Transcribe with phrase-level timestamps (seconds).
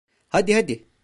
[0.29, 0.87] Hadi, hadi.